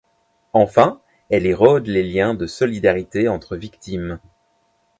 Enfin, 0.53 0.99
elle 1.29 1.45
érode 1.45 1.85
les 1.85 2.01
liens 2.01 2.33
de 2.33 2.47
solidarité 2.47 3.27
entre 3.29 3.55
victimes. 3.55 4.19